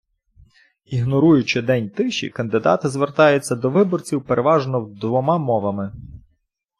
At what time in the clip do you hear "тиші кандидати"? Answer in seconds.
1.89-2.89